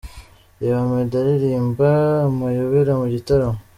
Reba 0.59 0.79
Meddy 0.89 1.15
aririrmba 1.21 1.89
’Amayobera’ 2.27 2.91
mu 2.99 3.07
gitaramo:. 3.13 3.59